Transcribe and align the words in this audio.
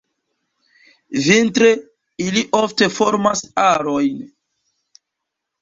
Vintre 1.25 1.67
ili 2.27 2.45
ofte 2.63 2.89
formas 2.97 3.45
arojn. 3.67 4.17